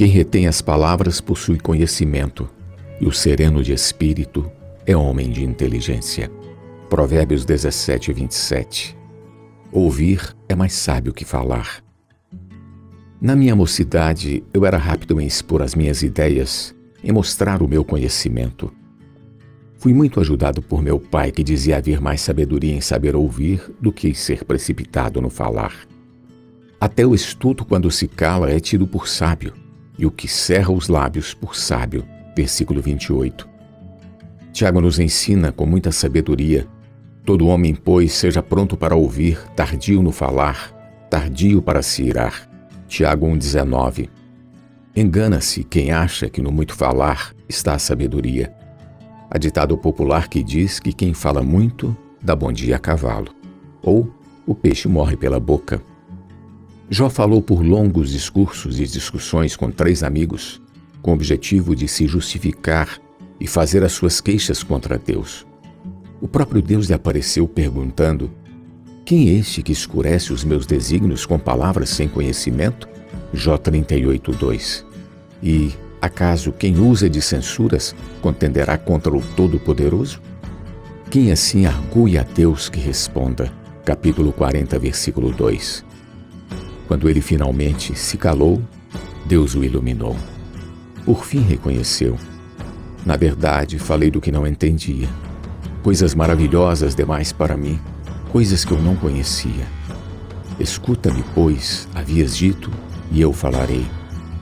Quem 0.00 0.08
retém 0.08 0.46
as 0.46 0.62
palavras 0.62 1.20
possui 1.20 1.60
conhecimento, 1.60 2.48
e 2.98 3.06
o 3.06 3.12
sereno 3.12 3.62
de 3.62 3.74
espírito 3.74 4.50
é 4.86 4.96
homem 4.96 5.28
de 5.28 5.44
inteligência. 5.44 6.32
Provérbios 6.88 7.44
17, 7.44 8.10
27. 8.10 8.96
Ouvir 9.70 10.34
é 10.48 10.54
mais 10.54 10.72
sábio 10.72 11.12
que 11.12 11.22
falar. 11.22 11.84
Na 13.20 13.36
minha 13.36 13.54
mocidade, 13.54 14.42
eu 14.54 14.64
era 14.64 14.78
rápido 14.78 15.20
em 15.20 15.26
expor 15.26 15.60
as 15.60 15.74
minhas 15.74 16.02
ideias, 16.02 16.74
em 17.04 17.12
mostrar 17.12 17.60
o 17.60 17.68
meu 17.68 17.84
conhecimento. 17.84 18.72
Fui 19.76 19.92
muito 19.92 20.18
ajudado 20.18 20.62
por 20.62 20.80
meu 20.80 20.98
pai, 20.98 21.30
que 21.30 21.44
dizia 21.44 21.76
haver 21.76 22.00
mais 22.00 22.22
sabedoria 22.22 22.74
em 22.74 22.80
saber 22.80 23.14
ouvir 23.14 23.70
do 23.78 23.92
que 23.92 24.08
em 24.08 24.14
ser 24.14 24.46
precipitado 24.46 25.20
no 25.20 25.28
falar. 25.28 25.74
Até 26.80 27.06
o 27.06 27.14
estudo, 27.14 27.66
quando 27.66 27.90
se 27.90 28.08
cala, 28.08 28.50
é 28.50 28.58
tido 28.58 28.86
por 28.86 29.06
sábio, 29.06 29.59
e 30.00 30.06
o 30.06 30.10
que 30.10 30.26
cerra 30.26 30.72
os 30.72 30.88
lábios 30.88 31.34
por 31.34 31.54
sábio. 31.54 32.06
Versículo 32.34 32.80
28. 32.80 33.46
Tiago 34.50 34.80
nos 34.80 34.98
ensina 34.98 35.52
com 35.52 35.66
muita 35.66 35.92
sabedoria: 35.92 36.66
todo 37.24 37.46
homem, 37.46 37.74
pois, 37.74 38.14
seja 38.14 38.42
pronto 38.42 38.78
para 38.78 38.96
ouvir, 38.96 39.38
tardio 39.54 40.02
no 40.02 40.10
falar, 40.10 40.72
tardio 41.10 41.60
para 41.60 41.82
se 41.82 42.02
irar. 42.02 42.48
Tiago 42.88 43.26
1,19. 43.26 44.08
Engana-se 44.96 45.62
quem 45.62 45.92
acha 45.92 46.30
que 46.30 46.40
no 46.40 46.50
muito 46.50 46.74
falar 46.74 47.32
está 47.46 47.74
a 47.74 47.78
sabedoria. 47.78 48.52
Há 49.30 49.38
ditado 49.38 49.76
popular 49.76 50.28
que 50.28 50.42
diz 50.42 50.80
que 50.80 50.92
quem 50.92 51.12
fala 51.12 51.42
muito 51.42 51.96
dá 52.20 52.34
bom 52.34 52.50
dia 52.50 52.76
a 52.76 52.78
cavalo, 52.78 53.32
ou 53.82 54.12
o 54.46 54.54
peixe 54.54 54.88
morre 54.88 55.16
pela 55.16 55.38
boca. 55.38 55.80
Jó 56.92 57.08
falou 57.08 57.40
por 57.40 57.64
longos 57.64 58.10
discursos 58.10 58.80
e 58.80 58.84
discussões 58.84 59.54
com 59.54 59.70
três 59.70 60.02
amigos, 60.02 60.60
com 61.00 61.12
o 61.12 61.14
objetivo 61.14 61.76
de 61.76 61.86
se 61.86 62.04
justificar 62.08 62.98
e 63.38 63.46
fazer 63.46 63.84
as 63.84 63.92
suas 63.92 64.20
queixas 64.20 64.64
contra 64.64 64.98
Deus. 64.98 65.46
O 66.20 66.26
próprio 66.26 66.60
Deus 66.60 66.88
lhe 66.88 66.92
apareceu 66.92 67.46
perguntando: 67.46 68.28
Quem 69.04 69.28
é 69.28 69.34
este 69.34 69.62
que 69.62 69.70
escurece 69.70 70.32
os 70.32 70.42
meus 70.42 70.66
desígnios 70.66 71.24
com 71.24 71.38
palavras 71.38 71.90
sem 71.90 72.08
conhecimento? 72.08 72.88
Jó 73.32 73.56
38:2. 73.56 74.84
E 75.40 75.72
acaso 76.02 76.50
quem 76.50 76.76
usa 76.76 77.08
de 77.08 77.22
censuras 77.22 77.94
contenderá 78.20 78.76
contra 78.76 79.16
o 79.16 79.22
Todo-Poderoso? 79.36 80.20
Quem 81.08 81.30
assim 81.30 81.66
argui 81.66 82.18
a 82.18 82.24
Deus 82.24 82.68
que 82.68 82.80
responda? 82.80 83.52
Capítulo 83.84 84.32
40, 84.32 84.76
versículo 84.80 85.32
2. 85.32 85.88
Quando 86.90 87.08
ele 87.08 87.20
finalmente 87.20 87.96
se 87.96 88.16
calou, 88.16 88.60
Deus 89.24 89.54
o 89.54 89.62
iluminou. 89.62 90.16
Por 91.04 91.24
fim 91.24 91.38
reconheceu. 91.40 92.18
Na 93.06 93.16
verdade, 93.16 93.78
falei 93.78 94.10
do 94.10 94.20
que 94.20 94.32
não 94.32 94.44
entendia. 94.44 95.08
Coisas 95.84 96.16
maravilhosas 96.16 96.96
demais 96.96 97.30
para 97.30 97.56
mim, 97.56 97.78
coisas 98.32 98.64
que 98.64 98.72
eu 98.72 98.82
não 98.82 98.96
conhecia. 98.96 99.64
Escuta-me, 100.58 101.22
pois, 101.32 101.88
havias 101.94 102.36
dito, 102.36 102.72
e 103.12 103.20
eu 103.20 103.32
falarei. 103.32 103.86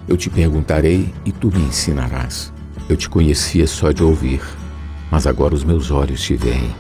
Eu 0.08 0.16
te 0.16 0.30
perguntarei 0.30 1.12
e 1.26 1.32
tu 1.32 1.48
me 1.54 1.60
ensinarás. 1.60 2.50
Eu 2.88 2.96
te 2.96 3.10
conhecia 3.10 3.66
só 3.66 3.92
de 3.92 4.02
ouvir, 4.02 4.40
mas 5.10 5.26
agora 5.26 5.54
os 5.54 5.64
meus 5.64 5.90
olhos 5.90 6.22
te 6.22 6.34
veem. 6.34 6.74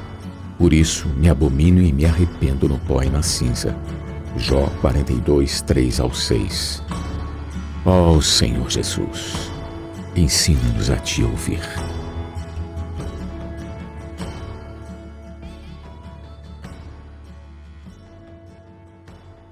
Por 0.56 0.72
isso 0.72 1.06
me 1.08 1.28
abomino 1.28 1.82
e 1.82 1.92
me 1.92 2.06
arrependo 2.06 2.66
no 2.70 2.78
pó 2.78 3.02
e 3.02 3.10
na 3.10 3.22
cinza. 3.22 3.76
Jó 4.40 4.68
42, 4.80 5.62
3 5.62 6.00
ao 6.00 6.14
6. 6.14 6.82
Ó 7.84 7.90
oh, 7.90 8.22
Senhor 8.22 8.70
Jesus, 8.70 9.50
ensina-nos 10.14 10.90
a 10.90 10.96
te 10.96 11.24
ouvir. 11.24 12.07